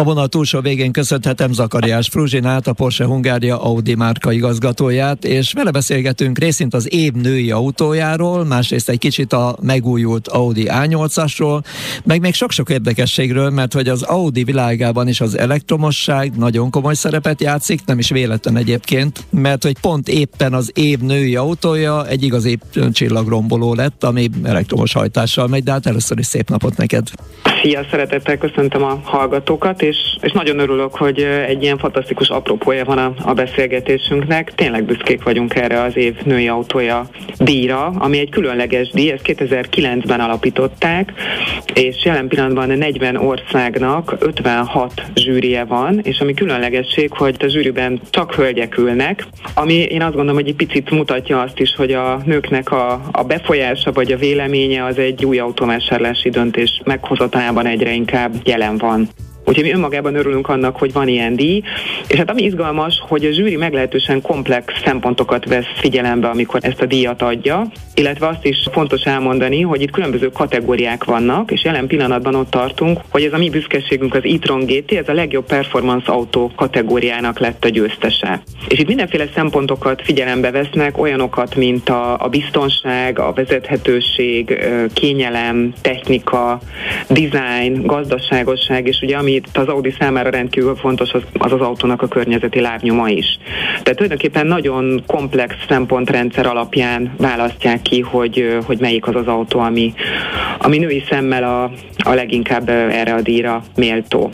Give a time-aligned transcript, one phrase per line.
[0.00, 5.70] A vonal túlsó végén köszönhetem Zakariás Fruzsinát, a Porsche Hungária Audi márka igazgatóját, és vele
[5.70, 11.62] beszélgetünk részint az év női autójáról, másrészt egy kicsit a megújult Audi A8-asról,
[12.04, 17.40] meg még sok-sok érdekességről, mert hogy az Audi világában is az elektromosság nagyon komoly szerepet
[17.40, 22.58] játszik, nem is véletlen egyébként, mert hogy pont éppen az év női autója egy igazi
[22.92, 27.08] csillagromboló lett, ami elektromos hajtással megy, de hát először is szép napot neked.
[27.62, 32.98] Szia, szeretettel köszöntöm a hallgatókat, és, és nagyon örülök, hogy egy ilyen fantasztikus apropója van
[32.98, 34.54] a, a beszélgetésünknek.
[34.54, 37.08] Tényleg büszkék vagyunk erre az év női autója
[37.38, 41.12] díjra, ami egy különleges díj, ezt 2009-ben alapították,
[41.74, 48.34] és jelen pillanatban 40 országnak 56 zsűrie van, és ami különlegesség, hogy a zsűriben csak
[48.34, 52.72] hölgyek ülnek, ami én azt gondolom, hogy egy picit mutatja azt is, hogy a nőknek
[52.72, 58.76] a, a befolyása vagy a véleménye az egy új autóvásárlási döntés meghozatában egyre inkább jelen
[58.76, 59.08] van.
[59.44, 61.62] Úgyhogy mi önmagában örülünk annak, hogy van ilyen díj.
[62.08, 66.86] És hát ami izgalmas, hogy a zsűri meglehetősen komplex szempontokat vesz figyelembe, amikor ezt a
[66.86, 67.66] díjat adja,
[68.00, 73.00] illetve azt is fontos elmondani, hogy itt különböző kategóriák vannak, és jelen pillanatban ott tartunk,
[73.08, 77.64] hogy ez a mi büszkeségünk az e-tron GT, ez a legjobb performance autó kategóriának lett
[77.64, 78.42] a győztese.
[78.68, 84.58] És itt mindenféle szempontokat figyelembe vesznek, olyanokat, mint a, a biztonság, a vezethetőség,
[84.92, 86.60] kényelem, technika,
[87.08, 92.02] design, gazdaságosság, és ugye ami itt az Audi számára rendkívül fontos, az az, az autónak
[92.02, 93.38] a környezeti lábnyoma is.
[93.70, 99.94] Tehát tulajdonképpen nagyon komplex szempontrendszer alapján választják ki, hogy, hogy melyik az az autó, ami,
[100.58, 101.62] ami női szemmel a,
[102.10, 104.30] a leginkább erre a díjra méltó.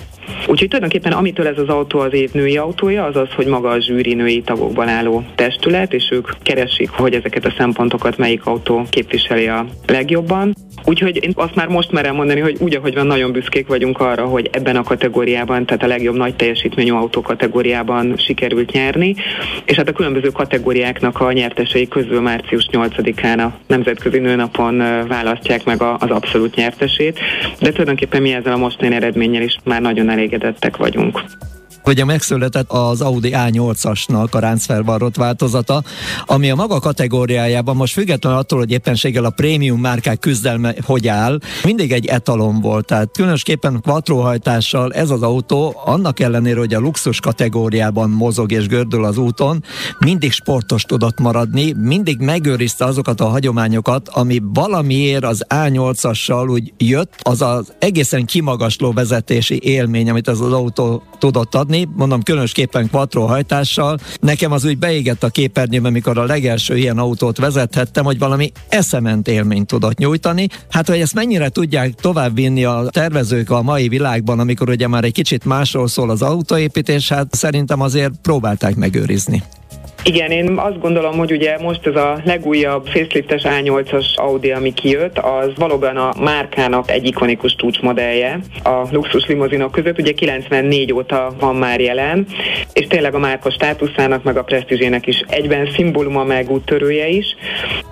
[0.47, 3.81] Úgyhogy tulajdonképpen amitől ez az autó az év női autója, az az, hogy maga a
[3.81, 9.47] zsűri női tagokban álló testület, és ők keresik, hogy ezeket a szempontokat melyik autó képviseli
[9.49, 10.55] a legjobban.
[10.85, 14.25] Úgyhogy én azt már most merem mondani, hogy úgy, ahogy van, nagyon büszkék vagyunk arra,
[14.25, 19.15] hogy ebben a kategóriában, tehát a legjobb nagy teljesítményű autó kategóriában sikerült nyerni,
[19.65, 24.77] és hát a különböző kategóriáknak a nyertesei közül március 8-án a Nemzetközi Nőnapon
[25.09, 27.19] választják meg az abszolút nyertesét,
[27.61, 31.23] de tulajdonképpen mi ezzel a mostani eredménnyel is már nagyon elégedettek vagyunk.
[31.87, 35.83] Ugye megszületett az Audi A8-asnak a ráncfelvarrott változata,
[36.25, 41.39] ami a maga kategóriájában most függetlenül attól, hogy éppenséggel a prémium márkák küzdelme hogy áll,
[41.65, 42.87] mindig egy etalon volt.
[42.87, 49.05] Tehát különösképpen quattrohajtással ez az autó, annak ellenére, hogy a luxus kategóriában mozog és gördül
[49.05, 49.65] az úton,
[49.99, 57.15] mindig sportos tudott maradni, mindig megőrizte azokat a hagyományokat, ami valamiért az A8-assal úgy jött,
[57.23, 62.89] az az egészen kimagasló vezetési élmény, amit ez az autó tudott adni, járni, mondom különösképpen
[63.13, 63.99] hajtással.
[64.21, 69.29] Nekem az úgy beégett a képernyőben, amikor a legelső ilyen autót vezethettem, hogy valami eszement
[69.29, 70.49] élményt tudott nyújtani.
[70.71, 75.13] Hát, hogy ezt mennyire tudják továbbvinni a tervezők a mai világban, amikor ugye már egy
[75.13, 79.43] kicsit másról szól az autóépítés, hát szerintem azért próbálták megőrizni.
[80.09, 85.19] Igen, én azt gondolom, hogy ugye most ez a legújabb faceliftes A8-as Audi, ami kijött,
[85.19, 89.99] az valóban a márkának egy ikonikus csúcsmodellje a luxus limuzinok között.
[89.99, 92.27] Ugye 94 óta van már jelen,
[92.73, 97.37] és tényleg a márka státuszának, meg a presztízsének is egyben szimbóluma, meg úttörője is.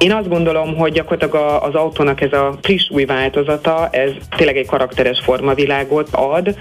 [0.05, 4.67] Én azt gondolom, hogy gyakorlatilag az autónak ez a friss új változata, ez tényleg egy
[4.67, 6.57] karakteres formavilágot ad,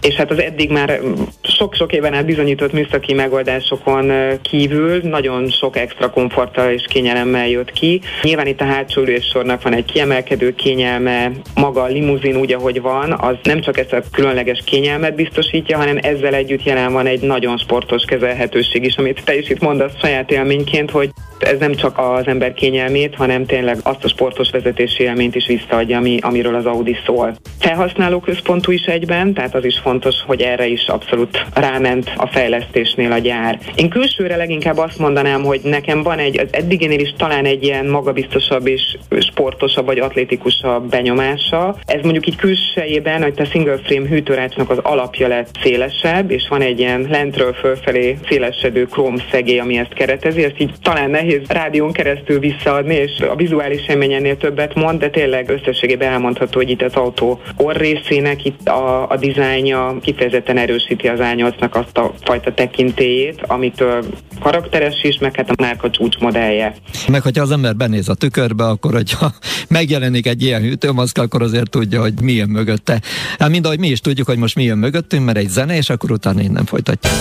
[0.00, 1.00] és hát az eddig már
[1.42, 8.00] sok-sok éven át bizonyított műszaki megoldásokon kívül nagyon sok extra komforttal és kényelemmel jött ki.
[8.22, 13.12] Nyilván itt a hátsó sornak van egy kiemelkedő kényelme, maga a limuzin úgy, ahogy van,
[13.12, 17.58] az nem csak ezt a különleges kényelmet biztosítja, hanem ezzel együtt jelen van egy nagyon
[17.58, 22.26] sportos kezelhetőség is, amit te is itt mondasz saját élményként, hogy ez nem csak az
[22.26, 26.96] ember kényelmét, hanem tényleg azt a sportos vezetési élményt is visszaadja, ami, amiről az Audi
[27.06, 27.36] szól.
[27.58, 33.12] Felhasználó központú is egyben, tehát az is fontos, hogy erre is abszolút ráment a fejlesztésnél
[33.12, 33.58] a gyár.
[33.74, 37.86] Én külsőre leginkább azt mondanám, hogy nekem van egy, az eddiginél is talán egy ilyen
[37.86, 41.76] magabiztosabb és sportosabb vagy atlétikusabb benyomása.
[41.84, 46.62] Ez mondjuk így külsejében, hogy a single frame hűtőrácsnak az alapja lett szélesebb, és van
[46.62, 51.46] egy ilyen lentről fölfelé szélesedő króm szegély, ami ezt keretezi, ezt így talán nehéz nehéz
[51.48, 56.82] rádión keresztül visszaadni, és a vizuális élményennél többet mond, de tényleg összességében elmondható, hogy itt
[56.82, 63.42] az autó részének itt a, a dizájnja kifejezetten erősíti az ányolcnak azt a fajta tekintélyét,
[63.46, 64.04] amitől
[64.40, 66.74] karakteres is, meg hát a márka csúcsmodellje.
[67.08, 69.32] Meg hogyha az ember benéz a tükörbe, akkor hogyha
[69.68, 73.00] megjelenik egy ilyen hűtőmaszk, akkor azért tudja, hogy mi jön mögötte.
[73.38, 75.90] Hát mind ahogy mi is tudjuk, hogy most mi jön mögöttünk, mert egy zene, és
[75.90, 77.12] akkor utána innen folytatjuk.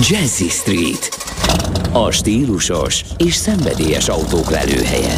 [0.00, 1.08] Jazzy Street.
[1.92, 5.14] A stílusos és szenvedélyes autók lelőhelye.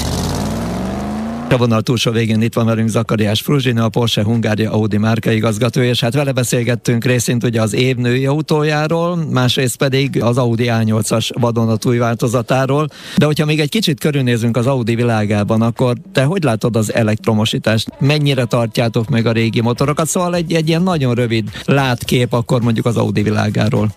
[1.51, 5.89] A vonal túlsó végén itt van velünk Zakariás Fruzsina, a Porsche Hungária Audi márka igazgatója,
[5.89, 11.31] és hát vele beszélgettünk részint ugye az év női autójáról, másrészt pedig az Audi A8-as
[11.41, 12.89] vadonatúj változatáról.
[13.17, 17.89] De hogyha még egy kicsit körülnézünk az Audi világában, akkor te hogy látod az elektromosítást?
[17.99, 20.07] Mennyire tartjátok meg a régi motorokat?
[20.07, 23.95] Szóval egy, egy ilyen nagyon rövid látkép akkor mondjuk az Audi világáról.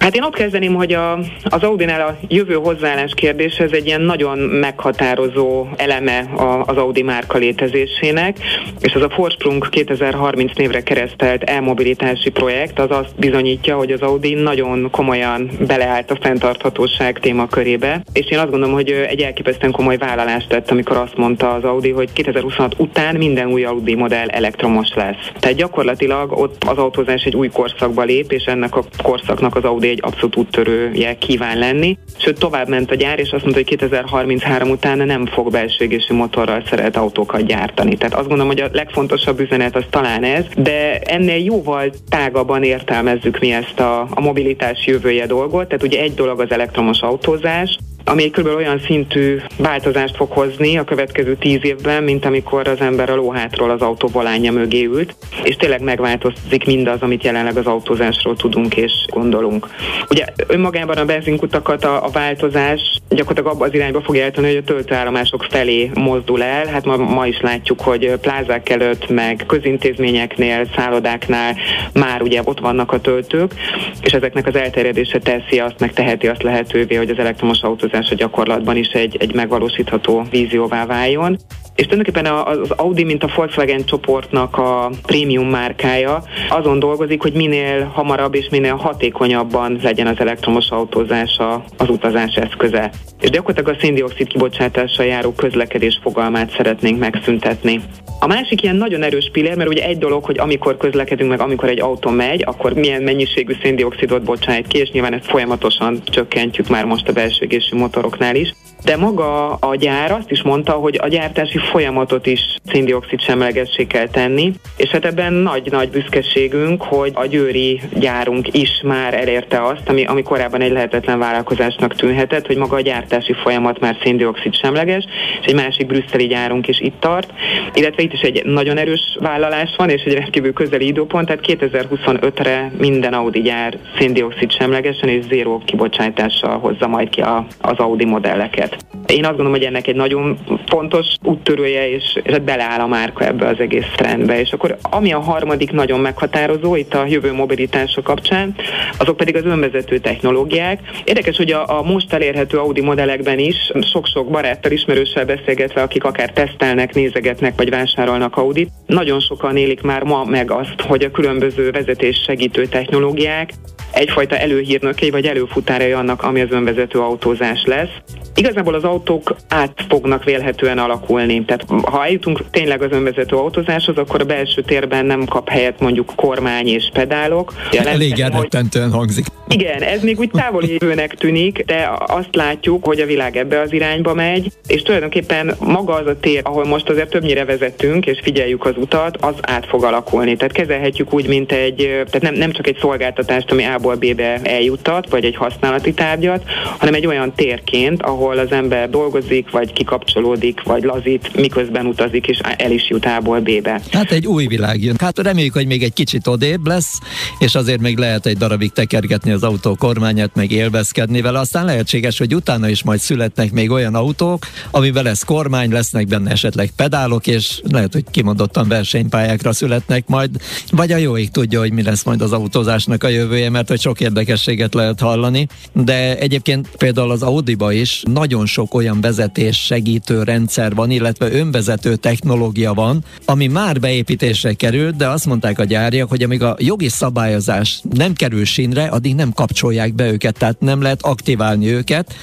[0.00, 1.12] Hát én ott kezdeném, hogy a,
[1.44, 7.02] az Audi-nál a jövő hozzáállás kérdése ez egy ilyen nagyon meghatározó eleme a, az Audi
[7.02, 8.38] márka létezésének,
[8.80, 14.34] és az a Forsprung 2030 névre keresztelt elmobilitási projekt az azt bizonyítja, hogy az Audi
[14.34, 20.48] nagyon komolyan beleállt a fenntarthatóság témakörébe, és én azt gondolom, hogy egy elképesztően komoly vállalást
[20.48, 25.30] tett, amikor azt mondta az Audi, hogy 2026 után minden új Audi modell elektromos lesz.
[25.38, 29.88] Tehát gyakorlatilag ott az autózás egy új korszakba lép, és ennek a korszaknak az Audi
[29.90, 31.98] egy abszolút úttörője kíván lenni.
[32.18, 36.14] Sőt, tovább ment a gyár, és azt mondta, hogy 2033 után nem fog belső égésű
[36.14, 37.96] motorral szerelt autókat gyártani.
[37.96, 43.38] Tehát azt gondolom, hogy a legfontosabb üzenet az talán ez, de ennél jóval tágabban értelmezzük
[43.38, 45.68] mi ezt a, a mobilitás jövője dolgot.
[45.68, 47.78] Tehát ugye egy dolog az elektromos autózás,
[48.10, 48.46] ami kb.
[48.46, 53.70] olyan szintű változást fog hozni a következő tíz évben, mint amikor az ember a lóhátról
[53.70, 58.92] az autó volánja mögé ült, és tényleg megváltozik mindaz, amit jelenleg az autózásról tudunk és
[59.06, 59.68] gondolunk.
[60.10, 64.62] Ugye önmagában a benzinkutakat a, a változás gyakorlatilag abban az irányba fog eltenni, hogy a
[64.62, 66.66] töltőállomások felé mozdul el.
[66.66, 71.56] Hát ma, ma is látjuk, hogy plázák előtt, meg közintézményeknél, szállodáknál
[71.92, 73.54] már ugye ott vannak a töltők,
[74.00, 78.14] és ezeknek az elterjedése teszi azt, meg teheti azt lehetővé, hogy az elektromos autózás a
[78.14, 81.38] gyakorlatban is egy, egy megvalósítható vízióvá váljon.
[81.80, 87.84] És tulajdonképpen az Audi, mint a Volkswagen csoportnak a prémium márkája, azon dolgozik, hogy minél
[87.84, 91.38] hamarabb és minél hatékonyabban legyen az elektromos autózás
[91.76, 92.90] az utazás eszköze.
[93.20, 97.80] És gyakorlatilag a széndiokszid kibocsátással járó közlekedés fogalmát szeretnénk megszüntetni.
[98.20, 101.68] A másik ilyen nagyon erős pillér, mert ugye egy dolog, hogy amikor közlekedünk, meg amikor
[101.68, 106.84] egy autó megy, akkor milyen mennyiségű széndiokszidot bocsájt ki, és nyilván ezt folyamatosan csökkentjük már
[106.84, 108.54] most a belső motoroknál is
[108.84, 114.08] de maga a gyár azt is mondta, hogy a gyártási folyamatot is széndiokszid semlegessé kell
[114.08, 120.04] tenni, és hát ebben nagy-nagy büszkeségünk, hogy a győri gyárunk is már elérte azt, ami,
[120.04, 125.04] ami korábban egy lehetetlen vállalkozásnak tűnhetett, hogy maga a gyártási folyamat már széndiokszid semleges,
[125.40, 127.32] és egy másik brüsszeli gyárunk is itt tart,
[127.74, 132.72] illetve itt is egy nagyon erős vállalás van, és egy rendkívül közeli időpont, tehát 2025-re
[132.78, 138.69] minden Audi gyár széndiokszid semlegesen és zéró kibocsátással hozza majd ki a, az Audi modelleket.
[139.10, 143.46] Én azt gondolom, hogy ennek egy nagyon fontos úttörője, és, és beleáll a márka ebbe
[143.46, 144.40] az egész trendbe.
[144.40, 148.54] És akkor ami a harmadik nagyon meghatározó itt a jövő mobilitása kapcsán,
[148.98, 150.80] azok pedig az önvezető technológiák.
[151.04, 156.30] Érdekes, hogy a, a most elérhető Audi modellekben is sok-sok baráttal, ismerőssel beszélgetve, akik akár
[156.30, 161.70] tesztelnek, nézegetnek vagy vásárolnak Audit, nagyon sokan élik már ma meg azt, hogy a különböző
[161.70, 163.50] vezetés segítő technológiák
[163.92, 167.88] egyfajta előhírnökei vagy előfutárai annak, ami az önvezető autózás lesz.
[168.34, 171.19] Igazából az autók át fognak vélhetően alakulni.
[171.26, 176.12] Tehát ha eljutunk tényleg az önvezető autózáshoz, akkor a belső térben nem kap helyet mondjuk
[176.16, 177.54] kormány és pedálok.
[177.70, 179.26] Elég elrettentően hangzik.
[179.54, 183.72] Igen, ez még úgy távoli jövőnek tűnik, de azt látjuk, hogy a világ ebbe az
[183.72, 188.64] irányba megy, és tulajdonképpen maga az a tér, ahol most azért többnyire vezetünk, és figyeljük
[188.64, 190.36] az utat, az át fog alakulni.
[190.36, 195.08] Tehát kezelhetjük úgy, mint egy, tehát nem, nem csak egy szolgáltatást, ami A-ból B-be eljuttat,
[195.08, 196.44] vagy egy használati tárgyat,
[196.78, 202.38] hanem egy olyan térként, ahol az ember dolgozik, vagy kikapcsolódik, vagy lazít, miközben utazik, és
[202.56, 203.80] el is jut A-ból B-be.
[203.92, 204.96] Hát egy új világ jön.
[204.98, 206.98] Hát reméljük, hogy még egy kicsit odébb lesz,
[207.38, 211.38] és azért még lehet egy darabig tekergetni az autó kormányát, meg élvezkedni vele.
[211.38, 216.30] Aztán lehetséges, hogy utána is majd születnek még olyan autók, amivel lesz kormány, lesznek benne
[216.30, 220.30] esetleg pedálok, és lehet, hogy kimondottan versenypályákra születnek majd,
[220.70, 223.80] vagy a jó ég tudja, hogy mi lesz majd az autózásnak a jövője, mert hogy
[223.80, 225.48] sok érdekességet lehet hallani.
[225.72, 231.96] De egyébként például az Audi-ba is nagyon sok olyan vezetés segítő rendszer van, illetve önvezető
[231.96, 236.88] technológia van, ami már beépítésre került, de azt mondták a gyáriak, hogy amíg a jogi
[236.88, 242.14] szabályozás nem kerül sínre, addig nem kapcsolják be őket, tehát nem lehet aktiválni őket,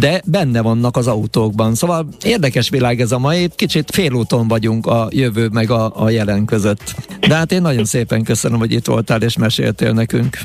[0.00, 1.74] de benne vannak az autókban.
[1.74, 6.44] Szóval érdekes világ ez a mai, kicsit félúton vagyunk a jövő meg a, a jelen
[6.44, 6.94] között.
[7.20, 10.38] De hát én nagyon szépen köszönöm, hogy itt voltál és meséltél nekünk.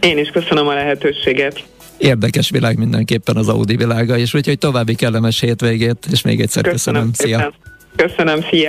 [0.00, 1.64] Én is köszönöm a lehetőséget.
[1.98, 7.10] Érdekes világ mindenképpen az Audi világa, és úgyhogy további kellemes hétvégét, és még egyszer köszönöm.
[7.10, 7.40] köszönöm.
[7.40, 7.52] Szia!
[7.96, 8.68] Köszönöm, szia!